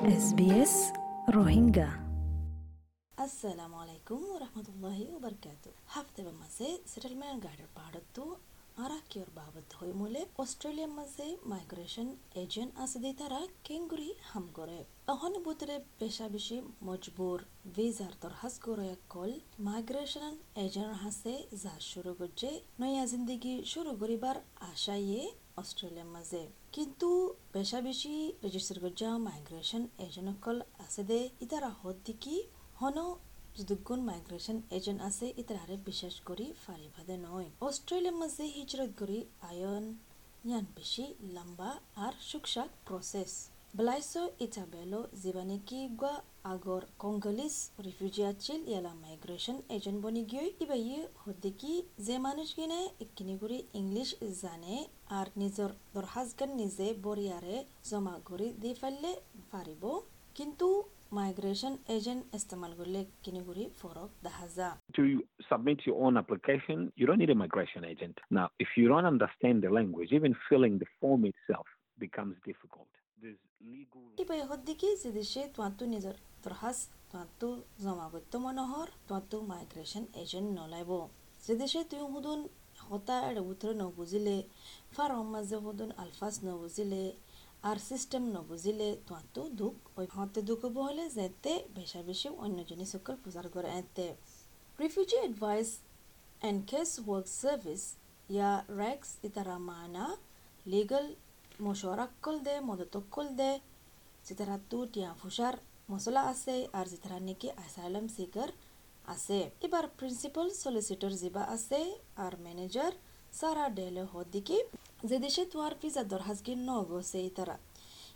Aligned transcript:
SBS 0.00 0.96
Rohingya 1.28 1.92
Assalamualaikum 3.20 4.16
warahmatullahi 4.32 5.12
wabarakatuh. 5.12 5.76
Hafte 5.92 6.24
Masih, 6.24 6.80
Settlement 6.88 7.44
Guide 7.44 7.68
Part 7.76 8.00
2 8.16 8.49
हाराकीवर 8.80 9.30
বাবদ 9.34 9.72
होय 9.78 9.90
मुले 9.94 10.20
অস্ট্রেলিয়া 10.42 10.88
মাঝে 10.90 11.24
মাইগ্রেশন 11.50 12.08
এজেন্ট 12.42 12.72
আছে 12.84 12.98
দি 12.98 13.10
তারা 13.14 13.40
কেঙ্গুরি 13.66 14.06
হাম 14.28 14.44
করে 14.58 14.78
অহন 15.08 15.34
বুতরে 15.44 15.76
পেশা 15.98 16.26
বেশি 16.28 16.56
মজবুর 16.88 17.38
ভিজার 17.74 18.14
দরহাস 18.22 18.54
করে 18.60 18.88
কল 19.14 19.32
মাইগ্রেশন 19.66 20.32
এজেন্ট 20.64 20.94
হাসে 21.02 21.34
যা 21.62 21.74
শুরু 21.90 22.12
করছে 22.20 22.48
নয়া 22.80 23.04
জিন্দগি 23.06 23.54
শুরু 23.72 23.90
করিবার 24.00 24.36
আশায়ে 24.70 25.20
অস্ট্রেলিয়ার 25.62 26.10
মাঝে 26.16 26.42
কিন্তু 26.72 27.08
পেশা 27.52 27.78
বেশি 27.88 28.14
রেজিস্টার 28.44 28.76
করছে 28.84 29.04
মাইগ্রেশন 29.28 29.82
এজেন্ট 30.06 30.38
কল 30.44 30.58
আছে 30.84 31.02
দে 31.10 31.20
ইতারা 31.44 31.70
হত 31.80 32.06
কি 32.22 32.36
হন 32.80 32.96
যদুগুণ 33.58 34.00
মাইগ্রেশন 34.08 34.58
এজেন্ট 34.78 35.00
আছে 35.08 35.26
ইতারে 35.42 35.76
বিশেষ 35.88 36.14
করি 36.28 36.46
ফারিভাদে 36.64 37.16
নয় 37.26 37.48
অস্ট্রেলিয়ার 37.68 38.16
মাঝে 38.22 38.44
হিজরত 38.56 38.90
করি 39.00 39.18
আয়ন, 39.50 39.84
ইয়ান 40.48 40.64
বেশি 40.76 41.04
লম্বা 41.34 41.70
আর 42.04 42.14
সুকসাক 42.30 42.70
প্রসেস 42.86 43.32
বলাইসো 43.78 44.22
ইটা 44.44 44.64
বেলো 44.72 45.00
জীবানে 45.22 45.56
কি 45.68 45.80
গুয়া 46.00 46.14
আগর 46.52 46.82
কঙ্গলিস 47.02 47.56
রিফিউজি 47.86 48.22
আছিল, 48.32 48.60
ইয়ালা 48.70 48.92
মাইগ্রেশন 49.04 49.56
এজেন্ট 49.76 49.98
বনি 50.04 50.22
গিয়ে 50.30 50.46
ইবা 50.62 50.76
ইয়ে 50.86 51.00
হদ্দে 51.22 51.50
কি 51.60 51.72
যে 52.06 52.16
মানুষ 52.26 52.48
কিনে 52.56 52.80
ইকিনি 53.04 53.34
করে 53.42 53.58
ইংলিশ 53.80 54.08
জানে 54.42 54.74
আর 55.18 55.26
নিজর 55.42 55.70
দরহাজগান 55.94 56.50
নিজে 56.60 56.86
বরিয়ারে 57.04 57.56
জমা 57.90 58.16
করে 58.28 58.46
দি 58.62 58.70
ফেললে 58.80 59.10
পারিব 59.52 59.82
কিন্তু 60.36 60.68
এজেন্ট 61.96 62.22
ইস্তেমাল 62.38 62.72
করলে 62.78 63.00
কিনিগুড়ি 63.22 63.64
ফরক 63.80 64.10
দেখা 64.26 64.46
যা 64.56 64.68
To 64.98 65.02
submit 65.50 65.78
your 65.86 65.98
own 66.04 66.14
application, 66.22 66.78
you 66.98 67.04
don't 67.08 67.20
need 67.22 67.32
a 67.36 67.40
migration 67.44 67.82
agent. 67.84 68.16
Now, 68.30 68.46
if 68.64 68.70
you 68.78 68.86
don't 68.92 69.08
understand 69.14 69.56
the 69.64 69.70
language, 69.78 70.10
even 70.18 70.32
filling 70.48 70.74
the 70.82 70.88
form 70.98 71.22
itself 71.32 71.66
becomes 71.98 72.34
difficult. 72.50 72.90
There's 73.18 73.42
legal. 73.72 74.04
ইবা 74.22 74.34
হদ্দি 74.50 74.74
কি 74.80 74.88
যে 75.02 75.10
দেশে 75.20 75.42
তোমাতো 75.54 75.82
নিজর 75.94 76.14
দরহাজ 76.44 76.76
তোমাতো 77.10 77.48
জমা 77.84 78.06
করতে 78.12 78.36
মনোহর 78.44 78.88
তোমাতো 79.08 79.36
মাইগ্রেশন 79.52 80.04
এজেন্ট 80.22 80.48
নলাইব 80.58 80.90
যে 81.44 81.54
দেশে 81.62 81.80
তুই 81.90 82.02
হুদুন 82.12 82.40
হতা 82.88 83.16
এড়ে 83.28 83.42
উত্তর 83.50 83.70
নবুজিলে 83.82 84.36
ফার্ম 84.94 85.26
মাঝে 87.62 87.68
হুদুন 87.68 87.68
আলফাস 87.68 87.68
নবুজিলে 87.68 87.68
আর 87.68 87.78
সিস্টেম 87.90 88.22
নবুজিলে 88.36 88.88
তোমাতো 89.06 89.40
দুঃখ, 89.60 89.76
ওই 89.98 90.06
হতে 90.16 90.40
দুঃখ 90.48 90.62
বহলে 90.76 91.04
যেতে 91.16 91.52
বেশা 91.76 92.00
বেশি 92.08 92.28
অন্য 92.44 92.58
জিনিস 92.70 92.88
সকল 92.94 93.14
প্রচার 93.24 93.46
করে 93.54 93.68
এতে 93.80 94.06
refugee 94.78 95.16
advice 95.22 95.70
and 96.42 96.60
casework 97.06 97.26
service 97.42 97.82
yeah 98.34 98.52
RACS 98.82 99.08
ইতারা 99.28 99.56
মানা 99.70 100.06
লিগাল 100.72 101.06
মশওয়ারাক্কল 101.64 102.36
দে 102.46 102.54
মদতক্কল 102.68 103.26
দে। 103.40 103.52
যেতারা 104.26 104.56
তু 104.70 104.78
টিয়া 104.92 105.10
ফুসার 105.20 105.54
মশলা 105.92 106.22
আছে, 106.32 106.54
আর 106.78 106.86
যেতারা 106.92 107.18
নাকি 107.28 107.48
অ্যাসাইলাম 107.58 108.06
সিকার 108.16 108.50
আছে। 109.14 109.38
এবার 109.66 109.84
প্রিন্সিপাল 109.98 110.46
সলিসিটর 110.62 111.12
জিবা 111.20 111.44
আছে, 111.54 111.80
আর 112.24 112.32
ম্যানেজার 112.44 112.92
হদিকি 114.14 114.58
যে 115.08 115.16
দেশে 115.24 115.42
তোমার 115.52 115.72
ভিসা 115.80 116.02
দরহাজগি 116.12 116.54
নগছে 116.68 117.18
ইতারা 117.30 117.56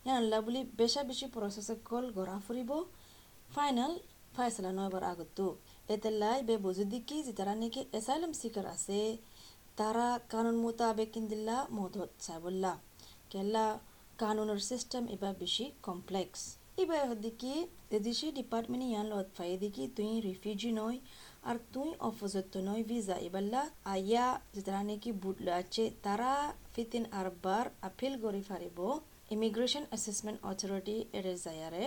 ইয়ান 0.04 0.16
আল্লাহ 0.22 0.38
বলি 0.46 0.60
বেশা 0.80 1.02
বেশি 1.10 1.26
প্রসেসে 1.34 1.74
কল 1.88 2.04
গড়া 2.16 2.36
ফুরিব 2.46 2.70
ফাইনাল 3.54 3.92
ফাইসলা 4.36 4.70
নয়বার 4.78 5.04
আগতো। 5.12 5.46
এতেলাই 5.94 6.38
বে 6.48 6.54
বুঝি 6.64 6.84
দিকি 6.92 7.16
যে 7.26 7.32
তারা 7.38 7.54
নাকি 7.62 7.80
অ্যাসাইলাম 7.92 8.32
সিকার 8.40 8.66
আছে। 8.74 9.00
তারা 9.78 10.06
কানুন 10.32 10.56
মোতাবেক 10.64 11.08
কিন্দিল্লা 11.14 11.56
মদত 11.78 12.10
চাইবল্লা 12.24 12.72
কেলা 13.32 13.66
কানুনের 14.22 14.60
সিস্টেম 14.70 15.02
এবার 15.14 15.32
বেশি 15.42 15.64
কমপ্লেক্স 15.86 16.40
এবার 16.82 17.00
হদিকি 17.10 17.52
এদেশে 17.96 18.28
ডিপার্টমেন্ট 18.38 18.84
ইয়ান 18.90 19.06
লত 19.12 19.28
ফাই 19.36 19.50
দিকি 19.62 19.84
তুই 19.96 20.10
রিফিউজি 20.28 20.70
নয়। 20.80 20.98
আর 21.50 21.56
তুই 21.74 21.90
অপোজিট 22.08 22.46
নয় 22.68 22.84
ভিসা 22.90 23.16
এবাল্লা 23.28 23.62
আইয়া 23.94 24.26
যারা 24.56 24.82
নাকি 24.90 25.10
বুটলো 25.22 25.50
আছে 25.60 25.84
তারা 26.06 26.30
ফিতিন 26.74 27.04
আরবার 27.20 27.64
আপিল 27.88 28.14
করে 28.24 28.40
ফারিব 28.48 28.78
ইমিগ্রেশন 29.34 29.84
অ্যাসেসমেন্ট 29.90 30.38
অথরিটি 30.50 30.96
এর 31.18 31.26
জায়ারে 31.44 31.84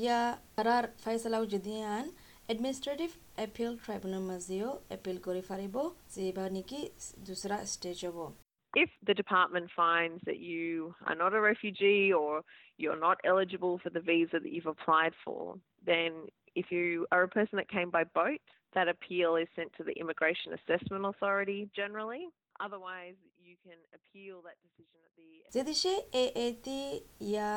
ইয়া 0.00 0.18
তারার 0.56 0.84
ফাইসালাও 1.04 1.44
যদি 1.54 1.72
আন 1.96 2.04
এডমিনিষ্ট্রেটিভ 2.48 3.08
এপিল 3.46 3.70
ট্রাইব্যুনাল 3.84 4.22
মাঝেও 4.30 4.70
এপিল 4.96 5.16
করে 5.26 5.40
ফারিব 5.48 5.76
যে 6.12 6.20
এবার 6.30 6.48
নাকি 6.56 6.78
দুসরা 7.26 7.58
স্টেজ 7.72 7.98
হব 8.06 8.18
if 8.74 8.90
the 9.08 9.14
department 9.14 9.66
finds 9.74 10.20
that 10.28 10.40
you 10.40 10.94
are 11.06 11.14
not 11.14 11.32
a 11.34 11.40
refugee 11.40 12.12
or 12.12 12.32
you're 12.78 13.00
not 13.00 13.18
eligible 13.24 13.74
for 13.78 13.90
the 13.90 14.00
visa 14.00 14.38
that 14.40 14.52
you've 14.54 14.66
applied 14.66 15.14
for, 15.24 15.56
then 15.86 16.10
if 16.54 16.66
you 16.70 17.06
are 17.12 17.22
a 17.22 17.28
person 17.28 17.56
that 17.56 17.68
came 17.68 17.90
by 17.90 18.04
boat, 18.04 18.40
that 18.74 18.88
appeal 18.88 19.36
is 19.36 19.48
sent 19.56 19.70
to 19.78 19.82
the 19.84 19.94
Immigration 19.94 20.52
Assessment 20.52 21.04
Authority 21.06 21.68
generally. 21.74 22.28
Otherwise, 22.60 23.18
you 23.40 23.54
can 23.64 23.78
appeal 23.96 24.36
that 24.42 24.56
decision 24.64 24.98
at 25.06 25.12
the 25.16 25.28
যে 25.54 25.62
দেশে 25.68 25.92
এতি 26.46 26.80
ইয়া 27.28 27.50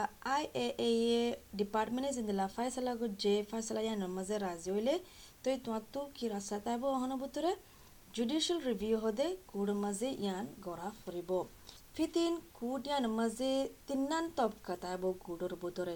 এ 0.81 0.91
ডিপার্টমেন্টে 1.59 2.11
জিন্দলা 2.17 2.45
ফাইসালা 2.55 2.93
গো 2.99 3.07
যে 3.23 3.35
ফাইসালা 3.51 3.81
ইয়া 3.85 3.95
নমাজে 4.03 4.35
রাজি 4.45 4.69
হইলে 4.75 4.95
তই 5.43 5.55
তোমার 5.65 5.83
তো 5.93 6.01
কি 6.15 6.25
রাস্তা 6.35 6.57
তাইব 6.65 6.83
অহন 6.95 7.11
বুতরে 7.21 7.51
জুডিশিয়াল 8.15 8.59
রিভিউ 8.69 8.95
হদে 9.03 9.27
কুড 9.51 9.69
মাঝে 9.83 10.09
ইয়ান 10.23 10.45
গড়া 10.65 10.89
ফুরিব 11.01 11.31
ফিতিন 11.95 12.33
কুড 12.57 12.81
ইয়ান 12.89 13.05
মাঝে 13.19 13.51
তিন্নান 13.87 14.25
তবকা 14.37 14.73
তাইব 14.83 15.03
কুডর 15.25 15.53
বুতরে 15.61 15.95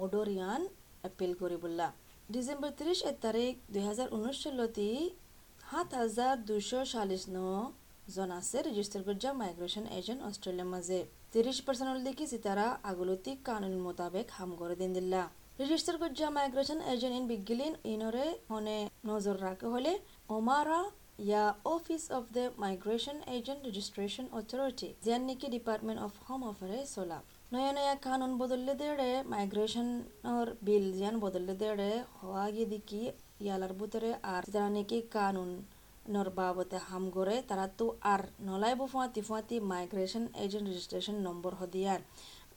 অর্ডর 0.00 0.26
ইয়ান 0.36 0.62
এপিল 1.08 1.32
করিবুল্লা 1.40 1.88
ডিসেম্বর 2.28 2.70
তিরিশ 2.78 3.00
এক 3.10 3.16
তারিখ 3.26 3.52
দুই 3.72 3.82
হাজার 3.88 4.08
উনিশ 4.16 4.36
সাত 5.62 5.88
হাজার 6.00 6.34
দুশো 6.48 6.80
চাল্লিশ 6.92 7.22
ন 7.36 7.38
জন 8.14 8.30
আছে 8.38 8.56
রেজিস্টার 8.68 9.00
করজা 9.06 9.30
মাইগ্রেশন 9.40 9.84
এজেন্ট 9.98 10.20
অষ্ট্ৰেলিয়াৰ 10.28 10.72
মাঝে 10.74 10.98
তিরিশ 11.32 11.58
পার্সেন্ট 11.66 12.00
দেখি 12.08 12.24
সিতারা 12.32 12.66
আগলতি 12.90 13.32
কানুন 13.48 13.74
মোতাবেক 13.86 14.26
হাম 14.36 14.50
করে 14.60 14.74
দিন 14.80 14.90
দিল্লা। 14.96 15.22
রেজিস্টার 15.60 15.94
করজা 16.02 16.28
মাইগ্রেশন 16.36 16.78
এজেন্ট 16.92 17.14
ইন 17.18 17.24
বিগিলিন 17.32 17.74
ইনরে 17.92 18.26
হনে 18.50 18.78
নজর 19.10 19.36
রাখা 19.46 19.68
হলে 19.74 19.92
ওমারা 20.36 20.80
ইয়া 21.26 21.44
office 21.74 22.04
of 22.18 22.24
the 22.36 22.44
migration 22.62 23.16
agent 23.36 23.60
registration 23.68 24.26
authority 24.38 24.88
জিয়ান্নিকি 25.04 25.46
department 25.56 25.98
of 26.06 26.12
home 26.26 26.40
অফারে 26.50 26.78
চলা 26.94 27.18
মাইগ্রেশন 29.32 29.88
ওর 30.30 30.48
বিল 30.62 30.86
জিয়ান 30.92 31.16
বদললে 31.24 31.54
দেড়ে 31.54 31.90
হওয়া 32.16 32.44
গিয়ে 32.54 32.68
দেখি 32.72 33.02
ইয়ালার 33.40 33.72
ভিতরে 33.72 34.10
আর 34.26 34.42
যারা 34.52 34.68
নাকি 34.68 34.98
কানুন 35.14 35.50
নর 36.06 36.28
বাবতে 36.38 36.78
হাম 36.88 37.04
করে 37.16 37.36
তারা 37.48 37.66
তো 37.78 37.86
আর 38.12 38.22
নলাইব 38.40 38.80
ফুয়াতি 38.92 39.20
ফুয়াতি 39.28 39.56
মাইগ্রেশন 39.70 40.24
এজেন্ট 40.44 40.66
রেজিস্ট্রেশন 40.68 41.16
নম্বর 41.26 41.52
হদিয়ার 41.60 42.00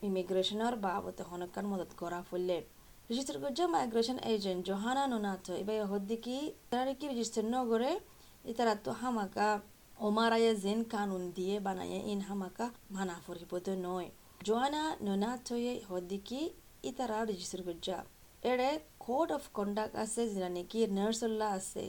ইমিগ্রেশনের 0.04 0.76
বাবতে 0.78 1.22
হনকান 1.30 1.66
মদত 1.72 1.92
করা 2.02 2.20
ফুললে 2.30 2.58
রেজিস্টার 3.10 3.38
করছে 3.44 3.64
মাইগ্রেশন 3.76 4.18
এজেন্ট 4.28 4.62
জহানা 4.70 5.04
নোনাথ 5.08 5.46
এবার 5.62 5.80
হদ্দিকি 5.92 6.38
তারা 6.72 6.92
কি 7.00 7.06
রেজিস্টার 7.08 7.46
নগরে 7.56 7.92
ইতারা 8.46 8.74
তো 8.86 8.92
হামাকা 9.02 9.50
ওমারায়ে 9.98 10.52
জেন 10.64 10.80
কানুন 10.94 11.24
দিয়ে 11.38 11.56
বানায় 11.66 11.98
ইন 12.12 12.20
হামাকা 12.28 12.66
মানা 12.92 13.16
ফরিবদ 13.26 13.68
নয় 13.86 14.10
নোনাথয়ে 15.06 15.74
হদ্দিকি 15.90 16.42
ইতারা 16.90 17.18
রেজিস্টার 17.24 17.62
করছে 17.68 17.96
এড়ে 18.44 18.70
কোড 19.06 19.28
অফ 19.38 19.44
কন্ডাক্ট 19.54 19.94
আছে 20.04 20.22
যেটা 20.32 20.50
নাকি 20.58 20.80
নার্সল্লা 20.98 21.48
আছে 21.58 21.86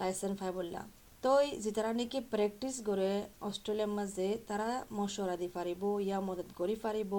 লাইসেন্স 0.00 0.34
ফাইবল্লা 0.40 0.82
তই 1.22 1.46
যেতারা 1.64 1.92
নাকি 2.00 2.18
প্ৰেক্টিচ 2.32 2.74
কৰে 2.88 3.12
অষ্ট্ৰেলিয়াৰ 3.42 3.90
মাজে 3.98 4.28
তারা 4.48 4.68
মশলা 4.92 5.36
দি 5.42 5.48
পারিব 5.56 5.82
ইয়া 6.00 6.18
মদত 6.28 6.48
কৰি 6.60 6.76
পারিব 6.84 7.12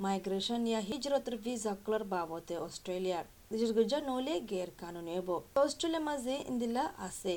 মাইগ্রেশন 0.00 0.60
ইয়া 0.70 0.80
হিজরতের 0.88 1.36
ভিসাকলর 1.44 2.02
বাবতে 2.12 2.54
অস্ট্রেলিয়ার 2.58 3.26
বিশেষ 3.50 3.70
করে 3.74 3.86
নলে 4.08 4.34
গের 4.50 4.70
হব 5.10 5.28
অস্ট্রেলিয়ার 5.58 6.06
মাঝে 6.10 6.34
ইন্দিলা 6.50 6.84
আছে 7.08 7.34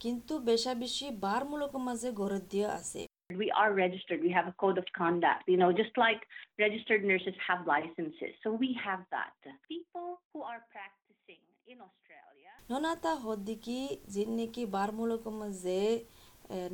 কিন্তু 0.00 0.32
বেশা 0.48 0.72
বেশি 0.82 1.06
বারমূলক 1.24 1.72
মাঝে 1.86 2.08
গড়ত 2.20 2.44
দিয়া 2.52 2.68
আছে 2.80 3.09
We 3.36 3.50
are 3.52 3.72
registered. 3.74 4.20
We 4.20 4.30
have 4.30 4.48
a 4.48 4.52
code 4.52 4.78
of 4.78 4.86
conduct, 4.92 5.42
you 5.46 5.56
know, 5.56 5.72
just 5.72 5.96
like 5.96 6.20
registered 6.58 7.04
nurses 7.04 7.34
have 7.48 7.66
licenses. 7.66 8.32
So 8.42 8.52
we 8.52 8.76
have 8.84 9.00
that. 9.10 9.32
People 9.68 10.20
who 10.32 10.42
are 10.42 10.62
practicing 10.74 11.42
in 11.66 11.78
Australia. 11.88 12.52
বারমূলক 14.76 15.24
মাঝে 15.40 15.80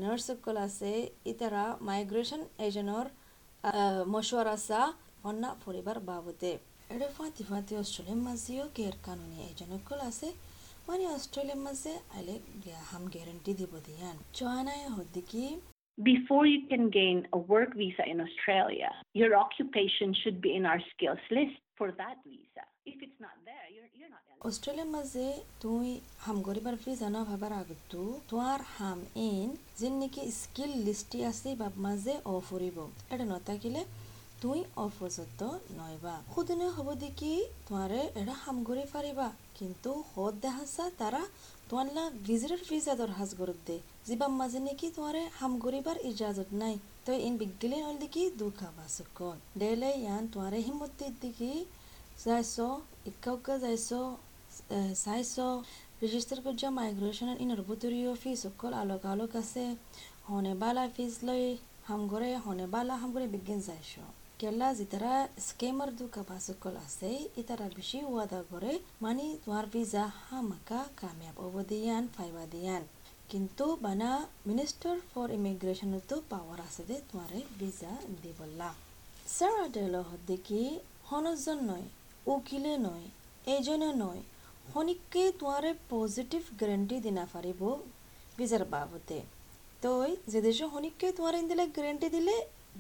নার্সকল 0.03 0.57
আছে 0.67 0.93
ইতারা 1.33 1.65
মাইগ্রেশন 1.89 2.43
এজেন্টর 2.67 3.07
মশওয়ারা 4.13 4.57
সা 4.69 4.81
হন্না 5.25 5.51
পরিবার 5.65 5.97
বাবদে 6.11 6.53
এটা 6.95 7.09
ফাতি 7.17 7.43
ফাতি 7.51 7.73
অস্ট্রেলিয়ার 7.83 8.21
মাঝেও 8.29 8.65
গের 8.79 8.97
কানুনি 9.07 9.39
এজনকল 9.51 9.99
আছে 10.11 10.29
মানে 10.89 11.05
অস্ট্রেলিয়ার 11.17 11.61
মাঝে 11.67 11.93
আইলে 12.17 12.35
হাম 12.91 13.05
গ্যারান্টি 13.15 13.53
দিব 13.61 13.73
দিয়ান 13.87 14.17
চয়নায় 14.39 14.85
হদ্দিকি 14.97 15.43
Before 15.99 16.45
you 16.45 16.67
can 16.69 16.91
gain 16.91 17.27
a 17.33 17.39
work 17.39 17.75
visa 17.75 18.05
in 18.07 18.21
Australia, 18.21 18.91
your 19.15 19.35
occupation 19.35 20.13
should 20.13 20.43
be 20.43 20.55
in 20.55 20.67
our 20.67 20.79
skills 20.93 21.19
list 21.31 21.57
for 21.75 21.91
that 21.93 22.17
visa. 22.27 22.65
If 22.85 23.03
it's 23.03 23.19
not 23.19 23.33
there, 23.47 23.67
you're, 23.75 23.89
you're 23.95 24.11
not 24.11 24.21
eligible. 24.21 24.45
অস্ট্রেলিয়ার 24.49 24.91
মাঝে 24.97 25.27
তুই 25.63 25.87
হাম 26.25 26.37
গরিবার 26.49 26.75
visa 26.85 27.07
na 27.15 27.21
bhabar 27.31 27.53
আগতো 27.63 28.01
tuar 28.31 28.61
হাম 28.77 28.99
in 29.29 29.49
skill 30.41 30.73
লিস্টি 30.87 31.19
আছে 31.31 31.51
বাপ 31.63 31.75
মাঝে 31.87 32.15
অ 32.33 32.35
ফুরিব 32.49 32.77
এটা 33.13 33.25
নথাকিলে 33.33 33.83
তুই 34.43 34.59
অপযত 34.85 35.41
নয়বা। 35.79 36.15
সুদিনে 36.33 36.69
হব 36.77 36.89
দেখি 37.05 37.33
তোমারে 37.67 38.01
এটা 38.21 38.35
হাম 38.43 38.57
গরি 38.69 38.85
পারিবা 38.95 39.29
কিন্তু 39.59 39.91
হদ 40.11 40.35
দেখাছা 40.45 40.85
তারা 41.01 41.23
তোমার 41.69 41.87
লা 41.97 42.05
ভিজিটর 42.27 42.61
ভিসা 42.69 42.95
দরহাজ 43.01 43.31
করত 43.39 43.59
দে। 43.67 43.77
যিবা 44.07 44.27
মাঝে 44.41 44.61
নেকি 44.67 44.87
তোমারে 44.97 45.23
হাম 45.39 45.53
গরিবার 45.65 45.97
ইজাজত 46.11 46.51
নাই। 46.63 46.75
তো 47.05 47.11
ইন 47.27 47.35
বিগিলে 47.41 47.77
নল 47.85 47.97
দেখি 48.03 48.23
দুখা 48.41 48.69
বাসকন 48.77 49.37
ডেলে 49.61 49.91
ইয়ান 50.03 50.23
তোমারে 50.33 50.59
হিমতি 50.67 51.07
দেখি 51.23 51.53
যাইছ, 52.25 52.57
ইকাউকা 53.11 53.55
যাইছ 53.65 53.89
চাইছ। 55.05 55.35
রেজিস্টার 56.03 56.39
করছ 56.45 56.63
মাইগ্রেশনের 56.79 57.39
ইনর 57.45 57.61
বুতুরিও 57.69 58.13
ফিস 58.23 58.39
সকল 58.45 58.73
আলোক 58.83 59.03
আলোক 59.13 59.33
আছে। 59.43 59.65
হনে 60.29 60.53
বালা 60.63 60.85
ফিস 60.97 61.15
লই 61.27 61.45
হামগরে 61.89 62.31
হনে 62.45 62.67
বালা 62.75 62.95
হামগরে 63.01 63.27
বিজ্ঞান 63.35 63.61
যাইছ। 63.69 63.93
স্কেমার 65.47 65.91
দুকা 65.99 66.23
বাসকল 66.23 66.75
আছে 66.87 67.11
ইতারা 67.41 67.67
বেশি 67.77 67.99
ওয়াদা 68.05 68.41
করে 68.51 68.73
মানে 69.03 69.25
তোমার 69.43 69.67
ভিসা 69.75 70.05
হামাকা 70.21 70.81
কামিয়াব 71.01 71.37
অবদিয়ান 71.47 72.05
ফাইবা 72.17 72.45
দিয়ান 72.53 72.83
কিন্তু 73.31 73.65
বানা 73.85 74.11
মিনিস্টার 74.49 74.97
ফর 75.11 75.29
ইমিগ্রেশনতো 75.39 76.15
পাওয়ার 76.31 76.59
আছে 76.67 76.83
দে 76.89 76.97
তোমারে 77.09 77.39
ভিসা 77.61 77.93
দিবল্লা 78.23 78.71
সারা 79.29 79.65
ডেল 79.69 79.95
দেখি 80.27 80.63
হনজন 81.09 81.59
নয় 81.71 81.87
উকিলে 82.27 82.75
নয় 82.79 83.07
এজনে 83.55 83.91
নয় 84.03 84.23
হনিককে 84.73 85.23
তোমারে 85.41 85.71
পজিটিভ 85.93 86.43
গ্যারান্টি 86.59 86.97
দিনা 87.07 87.25
পারিব 87.33 87.61
ভিসার 88.39 88.65
বাবদে 88.73 89.21
তই 89.83 90.11
যে 90.33 90.39
দেশে 90.47 90.65
হনিককে 90.73 91.09
তোমার 91.17 91.35
দিলে 91.51 91.65
গ্যারান্টি 91.75 92.09
দিলে 92.17 92.35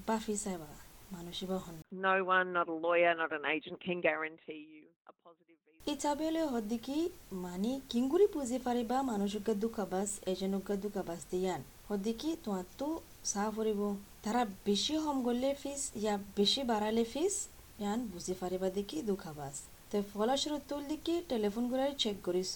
বাফি 0.09 0.37
চাইবা 0.45 0.86
মানুষই 1.15 1.47
হন 1.65 1.77
No 2.07 2.15
one, 2.37 2.49
not 2.57 2.69
a 2.75 2.77
lawyer, 2.87 3.13
not 3.23 3.33
an 3.39 3.45
agent, 3.55 3.79
can 3.87 3.99
guarantee 4.09 4.63
you 4.75 4.85
a 5.11 5.13
positive 5.25 5.59
visa. 5.63 5.91
ইচাবেলে 5.93 6.43
হদ্দিকি 6.53 6.99
মানি 7.45 7.73
কিঙ্গুরি 7.93 8.27
বুঝি 8.37 8.59
পারিবা 8.67 8.97
মানুষকে 9.13 9.53
দুঃখাবাস 9.63 10.11
এজনকে 10.33 10.75
দুঃখাবাস 10.85 11.21
দিয়ান 11.33 11.61
হদ্দিকি 11.91 12.31
তোমার 12.45 12.67
তো 12.81 12.89
চাহ 13.31 13.47
ফুরিব 13.55 13.81
তারা 14.25 14.43
বেশি 14.69 14.95
হম 15.05 15.17
গলে 15.29 15.51
ফিস 15.63 15.83
ইয়া 16.01 16.15
বেশি 16.39 16.61
বাড়ালে 16.71 17.05
ফিস 17.13 17.35
ইয়ান 17.83 18.01
বুঝি 18.13 18.35
পারিবা 18.41 18.69
দেখি 18.79 18.99
দুঃখাবাস 19.09 19.57
তো 19.91 19.97
ফলস্বরূপ 20.13 20.63
তুল 20.71 20.83
দেখি 20.93 21.15
টেলিফোন 21.31 21.65
করে 21.73 21.87
চেক 22.03 22.17
করিস। 22.27 22.53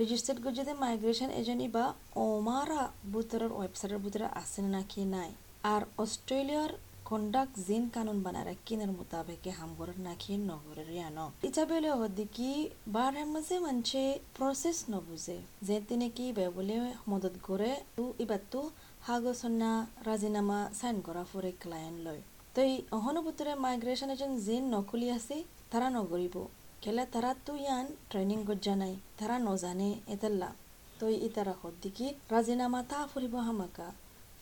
রেজিস্টার্ড 0.00 0.38
করে 0.42 0.54
যদি 0.60 0.72
মাইগ্রেশন 0.82 1.30
এজেন্ট 1.40 1.62
বা 1.76 1.84
ওমারা 2.24 2.82
বুতরের 3.12 3.52
ওয়েবসাইটের 3.58 4.00
ভিতরে 4.04 4.26
আছে 4.40 4.60
নাকি 4.74 5.02
নাই। 5.14 5.30
আর 5.74 5.82
অস্ট্রেলিয়ার 6.04 6.72
কানুন 7.10 8.18
বানা 8.24 8.42
রাখিনের 8.44 8.90
মোতাবেকে 8.98 9.50
হামগরের 9.58 9.98
নাকি 10.06 10.32
নগরের 10.50 10.90
ইয়ানো 10.96 11.26
ইচাবেলে 11.48 11.90
হদিকি 12.00 12.50
বার 12.94 13.12
হেমাজে 13.20 13.56
মানছে 13.58 14.02
প্রসেস 14.36 14.78
নবুজে 14.92 15.38
যে 15.66 15.76
তিনি 15.88 16.06
কি 16.16 16.26
বেবলে 16.38 16.76
মদত 17.10 17.34
করে 17.48 17.70
তু 17.96 18.04
ইবার 18.24 18.42
তু 18.52 18.60
হাগসন্না 19.06 19.70
রাজিনামা 20.06 20.58
সাইন 20.78 20.96
করা 21.06 21.22
ফুরে 21.30 21.50
ক্লায়েন্ট 21.62 21.98
লয় 22.06 22.22
তো 22.54 22.58
এই 22.68 22.74
অহনুভূতরে 22.98 23.52
মাইগ্রেশন 23.64 24.10
এজেন্ট 24.14 24.36
জিন 24.46 24.62
নকলি 24.74 25.08
আছে 25.16 25.36
তারা 25.72 25.88
নগরিব 25.98 26.36
কেলে 26.82 27.04
তারা 27.14 27.30
তো 27.46 27.52
ইয়ান 27.56 27.86
ট্রেনিং 28.10 28.38
গজ্জা 28.48 28.74
নাই 28.82 28.94
তারা 29.18 29.36
নজানে 29.48 29.88
এতেল্লা 30.14 30.50
তো 30.98 31.04
ইতারা 31.18 31.54
হদ্দিকি 31.62 32.06
রাজিনামা 32.32 32.80
তা 32.90 32.98
ফুরিব 33.10 33.34
হামাকা 33.46 33.88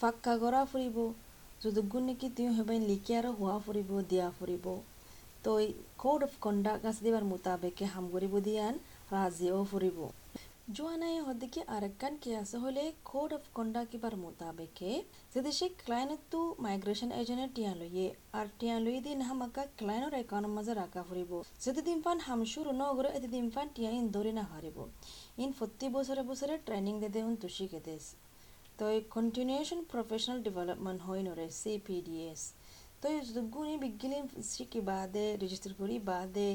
ফাক্কা 0.00 0.32
গৰা 0.42 0.62
ফুৰিব 0.70 0.96
যদুগুণ 1.62 2.02
নেকি 2.08 2.28
তেওঁ 2.36 2.52
হেবাই 2.56 2.78
লিখি 2.90 3.12
আৰু 3.20 3.30
হোৱা 3.38 3.56
ফুৰিব, 3.64 3.88
দিয়া 4.10 4.26
ফুৰিব। 4.38 4.66
তই 5.44 5.64
কোড 6.02 6.20
অফ 6.26 6.32
কণ্ডাক্ট 6.44 6.84
আছে 6.90 7.02
দিবার 7.06 7.24
মোতাবেকে 7.30 7.84
হাম 7.94 8.04
কৰিব 8.12 8.34
দিয়ান, 8.46 8.74
ৰাজিও 9.14 9.58
ফুৰিব। 9.70 9.98
যোৱা 10.76 10.94
নাই 11.02 11.14
হদ্দিকি 11.26 11.60
আরেকান 11.76 12.12
কি 12.22 12.30
আছে 12.42 12.56
হলে 12.64 12.82
কোড 13.10 13.30
অফ 13.36 13.44
কন্ডাক্ট 13.56 13.90
কিবার 13.92 14.14
মোতাবেকে, 14.24 14.90
যদি 15.34 15.50
সে 15.58 15.66
ক্লায়েন্টটো 15.82 16.40
মাইগ্রেশন 16.64 17.10
এজেন্টে 17.20 17.48
টিয়া 17.56 17.72
লইয়ে 17.80 18.06
আর 18.38 18.46
টিয়া 18.58 18.76
লই 18.84 18.98
দিন 19.06 19.18
হামাকা 19.28 19.62
ক্লায়েন্টর 19.78 20.14
একাউন্টের 20.22 20.54
মাঝে 20.56 20.72
রাখা 20.80 21.02
ফুরিব 21.08 21.32
যদি 21.64 21.80
দিনফান 21.88 22.18
হামশুর 22.26 22.68
নগরে 22.82 23.08
এতে 23.16 23.28
দিনফান 23.36 23.66
টিয়া 23.74 23.90
ইন 23.98 24.06
ধরি 24.16 24.32
না 24.38 24.44
হারিব 24.52 24.78
ইন 25.42 25.50
প্রতি 25.58 25.86
বছরে 25.96 26.22
বছরে 26.30 26.54
ট্রেনিং 26.66 26.94
দে 27.02 27.08
দেউন 27.16 27.32
তুষি 27.42 27.66
কেদেস 27.72 28.04
হয় 31.06 31.22
নরে 31.28 31.46
সি 31.60 31.72
পি 31.86 31.96
ডি 32.06 32.16
এস 32.30 32.42
তো 33.00 33.06
যদুগুণি 33.26 33.74
বিজ্ঞানী 33.84 34.18
শিকি 34.50 34.80
বাদে 34.90 35.26
রেজিস্টার 35.42 35.72
করি 35.80 35.96
বাদে 36.10 36.50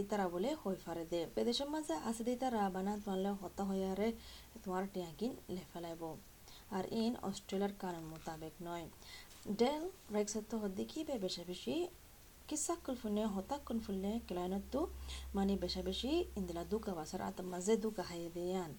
ইতারা 0.00 0.26
বলে 0.34 0.50
হই 0.62 0.76
ফারে 0.84 1.04
দে। 1.12 1.20
বিদেশের 1.34 1.68
মাঝে 1.74 1.94
আছে 2.08 2.22
দে 2.26 2.32
তারা 2.42 2.60
বানা 2.76 2.92
তোমালে 3.02 3.30
হতা 3.40 3.62
হইয়ারে 3.68 4.08
তোমার 4.62 4.84
টিয়াকিন 4.94 5.32
লেফেলাইব 5.54 6.02
আর 6.76 6.84
ইন 7.02 7.12
অস্ট্রেলিয়ার 7.28 7.72
কানুন 7.82 8.04
মোতাবেক 8.12 8.54
নয়। 8.66 8.86
ডেল 9.60 9.82
রেক্সত 10.16 10.50
হদ্দিকি 10.62 10.98
বে 11.08 11.14
বেশি 11.24 11.42
বেশি 11.50 11.74
কিসা 12.48 12.74
কুলফুনে 12.84 13.24
হতা 13.34 13.56
কুলফুনে 13.66 14.12
ক্লাইনতো 14.28 14.80
মানে 15.36 15.52
বেশি 15.64 15.80
বেশি 15.88 16.10
ইন্দিলা 16.38 16.62
দুকা 16.72 16.92
বাসার 16.98 17.20
আত 17.28 17.38
মাঝে 17.52 17.74
দুকা 17.84 18.02
হাই 18.08 18.20
দেয়ান 18.36 18.70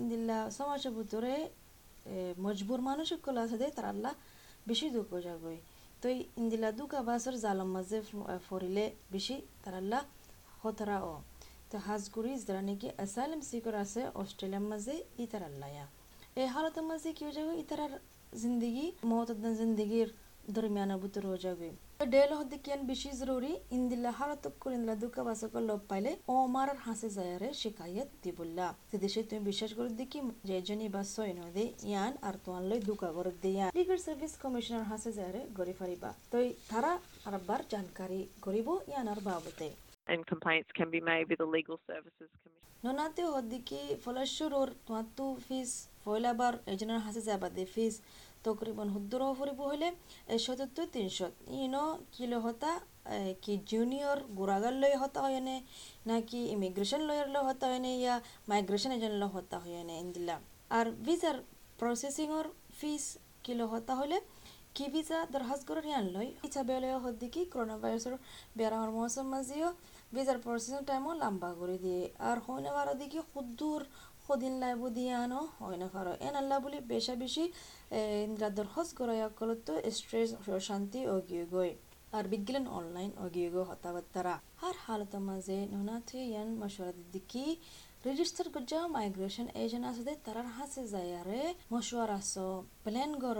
ইন্দিলা 0.00 0.38
সমাজের 0.56 0.92
ভিতরে 0.98 1.34
তার 3.76 3.86
আল্লাহ 3.92 4.12
বেশি 4.68 4.86
দুঃখ 4.96 5.10
যাগই 5.26 5.58
তো 6.00 6.06
ইন্দিলা 6.40 6.70
দুকা 6.78 7.00
বাসর 7.08 7.34
জালম 7.44 7.68
মাঝে 7.76 7.98
ফরিলে 8.48 8.84
বেশি, 9.14 9.36
তার 9.62 9.74
আল্লাহ 9.80 10.02
হতরা 10.62 10.98
ও 11.12 11.14
তো 11.70 11.76
হাজগুড়ি 11.86 12.32
যারা 12.46 12.62
নাকি 12.68 12.88
অ্যাসাইলাম 12.98 13.40
সিকর 13.48 13.74
আছে, 13.84 14.02
অস্ট্রেলিয়ার 14.22 14.66
মাঝে 14.72 14.94
ইতার 15.24 15.42
আল্লাহ 15.50 15.68
এই 16.40 16.48
হালতের 16.54 16.84
মাঝে 16.90 17.08
কি 17.16 17.22
হয়ে 17.26 17.36
যাবে? 17.38 17.52
ইতারার 17.62 17.92
জিন্দগি, 18.42 18.86
মহতদ্দান 19.10 19.52
জিন্দগির 19.60 20.08
দরমিয়ানা 20.54 20.96
বুতর 21.02 21.22
হয়ে 21.30 21.40
যাবে 21.46 21.68
ডেল 22.00 22.30
হদ্দি 22.38 22.58
কিয়ান 22.64 22.82
বেশি 22.90 23.10
জরুরি? 23.20 23.52
ইন্দিল্লা 23.76 24.12
হালত 24.18 24.44
করিন্দলা 24.62 24.94
দুকা 25.02 25.22
বাসক 25.28 25.54
লব 25.68 25.82
পাইলে 25.90 26.12
ও 26.32 26.34
মারার 26.54 26.78
হাসে 26.86 27.08
যায়ারে 27.16 27.48
শিকায়ত 27.60 28.08
দিবুল্লা 28.22 28.66
দেশে 29.04 29.20
তুমি 29.28 29.42
বিশ্বাস 29.50 29.70
করে 29.78 29.90
দেখি 30.00 30.18
যে 30.48 30.56
জনি 30.68 30.86
বা 30.94 31.02
সয় 31.14 31.32
নদে 31.40 31.64
ইয়ান 31.90 32.12
আর 32.26 32.34
তোমার 32.44 32.62
লই 32.70 32.80
দুকা 32.88 33.08
করে 33.16 33.32
দিয়ান 33.44 33.70
লিগাল 33.78 33.98
সার্ভিস 34.06 34.32
কমিশনার 34.42 34.84
হাসে 34.90 35.10
যায়ারে 35.18 35.40
গরি 35.58 35.74
ফারিবা। 35.78 36.10
তো 36.32 36.36
তারা 36.70 36.92
আরবার 37.28 37.60
জানকারি 37.72 38.20
করিব 38.44 38.68
ইয়ান 38.90 39.06
আর 39.12 39.20
বাবতে। 39.28 39.68
And 40.12 40.20
complaints 40.32 40.70
can 40.78 40.88
be 40.96 41.00
made 41.10 41.26
with 41.30 41.40
the 41.44 41.50
Legal 41.56 41.76
Services 41.90 42.30
Commission. 42.40 42.72
ননাতে 42.84 43.22
হদ্দিকি 43.34 43.80
ফলস্বরূর 44.04 44.68
তোমার 44.86 45.06
তো 45.18 45.26
ফিস 45.46 45.70
ফয়লাবার 46.02 46.54
এজনের 46.72 47.00
হাসে 47.06 47.22
যাবা 47.28 47.48
দে 47.56 47.64
ফিস 47.74 47.94
তকরিবন 48.46 48.88
হুদ্দুর 48.94 49.22
ফুরিব 49.38 49.60
হলে 49.70 49.88
শতত্ব 50.44 50.78
তিনশো। 50.94 51.26
ইনো 51.64 51.84
কিলো 52.14 52.38
হতা 52.44 52.72
কি 53.44 53.54
জুনিয়র 53.70 54.18
গুড়াগার 54.38 54.74
লয় 54.82 54.96
হতা 55.02 55.18
হয় 55.24 55.40
নে 55.48 55.56
নাকি 56.10 56.40
ইমিগ্রেশন 56.54 57.00
লয়ার 57.08 57.28
লয় 57.34 57.44
হতা 57.48 57.64
হয় 57.70 57.80
নে 57.86 57.90
ইয়া 58.02 58.14
মাইগ্রেশন 58.50 58.90
এজেন্ট 58.96 59.16
লয় 59.22 59.32
হতা 59.36 59.56
হয় 59.62 59.82
নে 59.88 59.94
ইন্দিলা 60.04 60.36
আর 60.76 60.86
ভিসার 61.06 61.36
প্রসেসিংর 61.80 62.46
ফিস 62.78 63.04
কিলো 63.44 63.64
হতা 63.72 63.94
হলে 64.00 64.16
কি 64.76 64.86
ভিসা 64.94 65.18
দরখাস্ত 65.32 65.64
করে 65.68 65.80
ইয়ান 65.90 66.06
লয় 66.14 66.30
ইচ্ছা 66.46 66.62
বেলয় 66.70 66.96
হদ্দিকি 67.04 67.42
করোনা 67.52 67.76
ভাইরাসের 67.82 68.14
বেড়ার 68.58 68.90
মৌসুম 68.96 69.26
মাঝিও 69.32 69.68
ভিসার 70.14 70.38
প্রসেসিং 70.44 70.80
টাইমও 70.88 71.12
লম্বা 71.22 71.50
করে 71.60 71.76
দিয়ে। 71.84 72.02
আর 72.28 72.36
হয় 72.44 72.60
না 72.64 72.70
বারো 72.76 72.94
দিকে 73.00 73.20
সুদূর 73.32 73.80
সদিন 74.26 74.54
লাইব 74.62 74.82
দিয়ানো 74.96 75.40
হয় 75.58 75.78
না 75.82 75.86
ফারো 75.94 76.12
এন 76.26 76.34
আল্লাহ 76.40 76.58
বলি 76.64 76.78
বেশা 76.92 77.14
বেশি 77.24 77.44
ইন্দ্রা 78.26 78.48
দরখাস্ত 78.58 78.92
করাইয়া 78.98 79.28
কলতো 79.38 79.72
স্ট্রেস 79.96 80.30
শান্তি 80.68 81.00
ও 81.12 81.14
গিয়ে 81.28 81.44
গই 81.54 81.70
আর 82.16 82.24
বিজ্ঞান 82.32 82.64
অনলাইন 82.78 83.10
অগিয়েগো 83.24 83.62
হতাবাত্তারা 83.70 84.34
হার 84.60 84.76
হালত 84.84 85.12
মাঝে 85.28 85.58
নুনাথে 85.72 86.20
ইয়ান 86.30 86.48
মশওয়ারা 86.60 87.02
দিকি 87.14 87.44
রেজিস্টার 88.06 88.46
গজ্জা 88.54 88.80
মাইগ্রেশন 88.94 89.46
এজেন্ট 89.62 89.84
আছে 89.90 90.12
তারার 90.24 90.48
হাসে 90.56 90.82
যায়ারে 90.94 91.40
মশওয়ার 91.72 92.10
আস 92.18 92.32
প্ল্যান 92.84 93.12
গর 93.24 93.38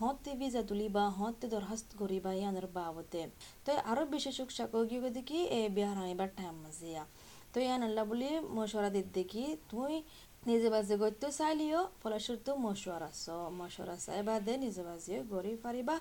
হতে 0.00 0.30
ভিজা 0.40 0.62
তুলিবা 0.68 1.04
হতে 1.18 1.46
দরখাস্ত 1.54 1.88
করিবা 2.00 2.30
ইয়ানের 2.40 2.66
বাবতে। 2.76 3.20
তো 3.64 3.70
আরও 3.90 4.02
বিশেষক 4.14 4.48
সাকগিয়ে 4.56 5.10
দেখি 5.16 5.38
এ 5.58 5.60
বিহার 5.76 5.96
আনিবার 6.04 6.28
টাইম 6.38 6.56
মাঝিয়া 6.64 7.02
তো 7.56 7.62
ইয়ান 7.66 7.82
আল্লাহ 7.88 8.04
বলি 8.12 8.28
মশওয়ারা 8.56 8.90
দিত 8.96 9.08
দেখি 9.18 9.44
তুই 9.70 9.94
নিজে 10.48 10.68
বাজে 10.74 10.94
গত্য 11.02 11.22
চাইলিও 11.38 11.80
ফলস্বরূপ 12.02 12.48
মশওয়ার 12.66 13.02
মশওয়ার 13.60 13.90
চাই 14.06 14.20
বাদে 14.28 14.52
নিজে 14.64 14.82
বাজে 14.88 15.16
গড়ি 15.32 15.52
পারিবা। 15.64 15.94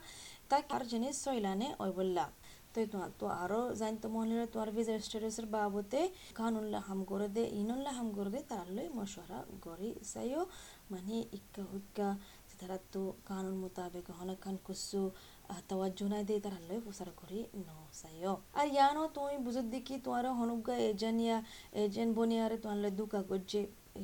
তাক 0.50 0.66
আর 0.76 0.84
জিনিস 0.92 1.16
চইলানে 1.26 1.68
ওই 1.84 1.92
বললা 2.00 2.26
তো 2.74 2.78
তোমার 2.92 3.12
তো 3.20 3.26
আরও 3.44 3.62
জানতো 3.82 4.06
মহিলারা 4.16 4.48
তোমার 4.54 4.70
ভিজা 4.76 4.94
স্টেটাসের 5.06 5.48
বাবতে। 5.56 6.00
কানুল্লাহ 6.40 6.82
হাম 6.88 7.00
করে 7.12 7.28
দে 7.36 7.44
ইনুল্লাহ 7.62 7.94
হাম 8.00 8.10
করে 8.18 8.30
দে 8.36 8.40
তার 8.52 8.68
লই 8.76 8.88
মশওয়ারা 8.98 9.40
গড়ি 9.66 9.90
চাইও 10.12 10.42
মানে 10.92 11.16
ইক্কা 11.38 11.64
হুক্কা 11.72 12.08
তারা 12.60 12.78
তো 12.94 13.02
কানুন 13.30 13.56
মোতাবেক 13.64 14.06
হনকান 14.18 14.56
কুসু 14.66 15.02
তওয়াজ্জু 15.70 16.06
নাই 16.14 16.24
তারা 16.46 16.60
লই 16.68 16.80
প্রচার 16.86 17.10
করি, 17.20 17.40
ন 17.68 17.70
আর 18.60 18.68
ইয়ানো 18.76 19.04
তুমি 19.16 19.38
বুঝত 19.46 19.66
দেখি 19.76 19.96
তোমার 20.06 20.26
হনুগা 20.40 20.76
এজেন্ট 20.90 21.20
ইয়া 21.26 21.38
এজেন্ট 21.84 22.12
বনিয়ারে 22.18 22.58
তোমার 22.64 22.80
লই 22.84 22.92
দু 23.00 23.06
কাগজ 23.14 23.42
যে 23.52 23.62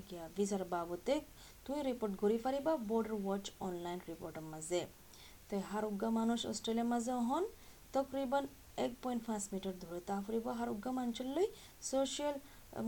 কিয়া 0.08 0.26
ভিসার 0.36 0.64
বাবতে। 0.74 1.14
তুই 1.66 1.80
রিপোর্ট 1.90 2.14
করি 2.22 2.38
পারিবা 2.46 2.72
বর্ডার 2.90 3.16
ওয়াচ 3.24 3.46
অনলাইন 3.68 4.00
রিপোর্টের 4.12 4.46
মাঝে। 4.54 4.82
তো 5.48 5.56
হারুগা 5.72 6.10
মানুষ 6.20 6.40
অস্ট্রেলিয়ার 6.52 6.90
মাঝে 6.94 7.14
হন, 7.30 7.44
তকরিবান 7.94 8.44
এক 8.86 8.92
পয়েন্ট 9.04 9.22
পাঁচ 9.28 9.44
মিটার 9.54 9.76
দূরে। 9.82 10.00
তা 10.10 10.16
ফুরিব 10.26 10.46
হারুগা 10.60 10.90
অঞ্চললৈ 11.06 11.48
ছ'চিয়েল 11.88 12.36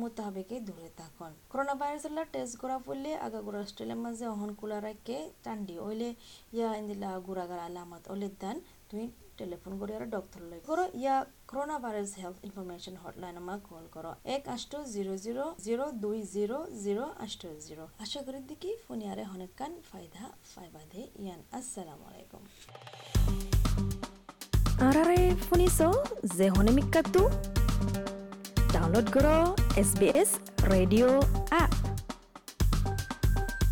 মোতাবেকে 0.01 0.57
দূরে 0.67 0.89
থাকুন। 0.99 1.31
করোনা 1.51 1.73
ভাইরাসের 1.81 2.13
টেস্ট 2.33 2.55
করা 2.61 2.77
পড়লে 2.85 3.11
আগা 3.25 3.39
গুড়া 3.45 3.59
অস্ট্রেলিয়ার 3.65 4.01
মাঝে 4.05 4.25
অহন 4.33 4.51
কুলা 4.59 4.77
রাখে 4.87 5.17
টান্ডি। 5.43 5.75
ওইলে 5.87 6.09
ইয়া 6.55 6.69
ইন্দিলা 6.79 7.09
গুড়াগার 7.27 7.59
আলামত 7.67 8.03
ওলে 8.13 8.29
দান। 8.41 8.57
তুমি 8.89 9.05
টেলিফোন 9.39 9.73
করে 9.79 9.93
আর 9.97 10.03
ডক্টর 10.15 10.41
লই 10.49 10.59
করো। 10.69 10.83
ইয়া 11.01 11.15
corona 11.49 11.77
virus 11.83 12.11
health 12.21 12.37
information 12.47 12.95
hotline 13.03 13.35
আমার 13.41 13.59
কল 13.69 13.85
করো। 13.95 14.11
এক 14.35 14.43
আষ্ট 14.55 14.71
জিরো 14.93 15.13
জিরো 15.25 15.43
জিরো 15.65 15.85
দুই 16.03 16.19
জিরো 16.35 16.57
জিরো 16.83 17.05
আষ্ট 17.25 17.41
জিরো 17.67 17.83
আশা 18.03 18.19
করি 18.25 18.39
দেখি 18.49 18.71
ফোনিয়ারে 18.85 19.23
হনেকান 19.31 19.71
ফায়দা 19.89 20.23
ফাইবাদে 20.51 21.01
ইয়ান, 21.23 21.41
আসসালামু 21.57 22.03
আলাইকুম। 22.11 22.43
আরারে 24.87 25.19
শুনিছ 25.47 25.79
যে 26.37 26.45
হনে 26.55 26.71
মিক্কাটো 26.77 27.23
ডাউনলোড 28.73 29.07
কৰ 29.15 29.27
SBS 29.75 30.39
Radio 30.69 31.19
app 31.49 31.73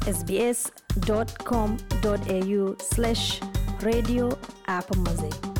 sbs.com.au 0.07 0.75
slash 2.79 3.41
radio 3.83 4.35
app 4.67 5.50